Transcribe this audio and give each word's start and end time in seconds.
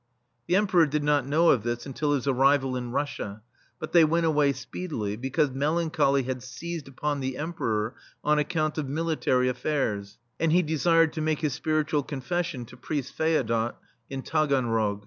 The 0.47 0.55
Emperor 0.55 0.87
did 0.87 1.03
not 1.03 1.27
know 1.27 1.51
of 1.51 1.61
this 1.61 1.85
until 1.85 2.13
his 2.13 2.25
arrival 2.25 2.75
in 2.75 2.89
Russia, 2.91 3.43
but 3.77 3.91
they 3.91 4.03
went 4.03 4.25
away 4.25 4.51
speedily, 4.51 5.15
because 5.15 5.51
melancholy 5.51 6.23
had 6.23 6.41
seized 6.41 6.87
upon 6.87 7.19
the 7.19 7.37
Emperor 7.37 7.93
on 8.23 8.39
account 8.39 8.79
of 8.79 8.89
military 8.89 9.47
affairs, 9.47 10.17
and 10.39 10.51
he 10.51 10.63
desired 10.63 11.13
to 11.13 11.21
make 11.21 11.41
his 11.41 11.53
spiritual 11.53 12.01
confession 12.01 12.65
to 12.65 12.77
Priest 12.77 13.13
Feodot 13.15 13.75
in 14.09 14.23
Taganrog. 14.23 14.99